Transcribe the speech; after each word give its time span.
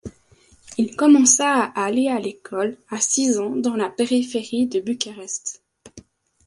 Il 0.79 0.95
commença 0.95 1.47
à 1.61 1.83
aller 1.83 2.07
à 2.07 2.17
l'école 2.19 2.75
à 2.89 2.99
six 2.99 3.37
ans 3.37 3.55
dans 3.55 3.75
la 3.75 3.87
périphérie 3.87 4.65
de 4.65 4.79
Bucarest. 4.79 5.61